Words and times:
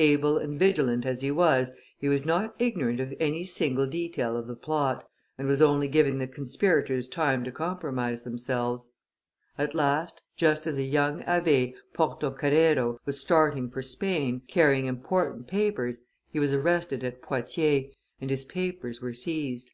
Able 0.00 0.38
and 0.38 0.58
vigilant 0.58 1.04
as 1.04 1.20
he 1.20 1.30
was, 1.30 1.70
he 1.98 2.08
was 2.08 2.24
not 2.24 2.54
ignorant 2.58 2.98
of 2.98 3.12
any 3.20 3.44
single 3.44 3.86
detail 3.86 4.34
of 4.34 4.46
the 4.46 4.56
plot, 4.56 5.06
and 5.36 5.46
was 5.46 5.60
only 5.60 5.86
giving 5.86 6.16
the 6.16 6.26
conspirators 6.26 7.08
time 7.08 7.44
to 7.44 7.52
compromise 7.52 8.22
themselves. 8.22 8.90
At 9.58 9.74
last, 9.74 10.22
just 10.34 10.66
as 10.66 10.78
a 10.78 10.82
young 10.82 11.20
abbe, 11.24 11.74
Porto 11.92 12.30
Carrero, 12.30 12.96
was 13.04 13.20
starting 13.20 13.68
for 13.68 13.82
Spain, 13.82 14.40
carrying 14.48 14.86
important 14.86 15.46
papers, 15.46 16.00
he 16.30 16.38
was 16.38 16.54
arrested 16.54 17.04
at 17.04 17.20
Poitiers, 17.20 17.92
and 18.18 18.30
his 18.30 18.46
papers 18.46 19.02
were 19.02 19.12
seized. 19.12 19.68